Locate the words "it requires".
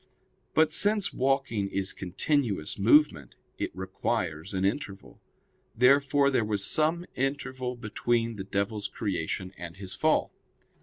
3.59-4.51